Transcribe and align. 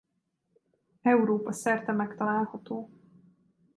Európa-szerte 1.03 1.91
megtalálható. 1.93 2.89